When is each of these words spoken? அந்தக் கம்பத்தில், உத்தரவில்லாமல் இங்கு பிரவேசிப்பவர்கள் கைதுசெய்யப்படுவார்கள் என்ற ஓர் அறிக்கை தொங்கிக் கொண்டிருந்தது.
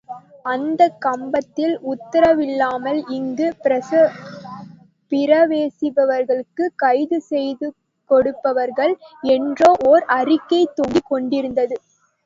அந்தக் 0.45 0.99
கம்பத்தில், 0.99 1.77
உத்தரவில்லாமல் 1.85 3.07
இங்கு 3.17 3.47
பிரவேசிப்பவர்கள் 5.11 6.43
கைதுசெய்யப்படுவார்கள் 6.83 8.93
என்ற 9.31 9.61
ஓர் 9.85 10.03
அறிக்கை 10.19 10.67
தொங்கிக் 10.75 11.07
கொண்டிருந்தது. 11.07 11.75